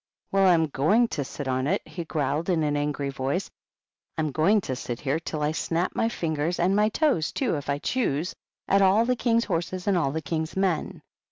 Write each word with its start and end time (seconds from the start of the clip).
"Well, 0.31 0.47
I'm 0.47 0.65
going 0.65 1.09
to 1.09 1.23
sit 1.23 1.47
on 1.47 1.67
it," 1.67 1.83
he 1.87 2.05
growled, 2.05 2.49
in 2.49 2.63
an 2.63 2.75
angry 2.75 3.09
voice. 3.11 3.51
"I'm 4.17 4.31
going 4.31 4.59
to 4.61 4.75
sit 4.75 5.01
here 5.01 5.19
till 5.19 5.43
I 5.43 5.51
snap 5.51 5.93
my 5.95 6.09
fingers, 6.09 6.59
and 6.59 6.75
my 6.75 6.89
toes, 6.89 7.31
too, 7.31 7.55
if 7.55 7.69
I 7.69 7.77
choose, 7.77 8.33
at 8.67 8.81
all 8.81 9.05
the 9.05 9.15
King's 9.15 9.45
horses 9.45 9.85
and 9.85 9.95
all 9.95 10.11
the 10.11 10.19
King's 10.23 10.57
men. 10.57 11.03